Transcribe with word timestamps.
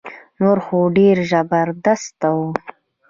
نور 0.41 0.57
خو 0.65 0.77
ډير 0.97 1.17
زبردست 1.31 2.19
وو 2.33 2.47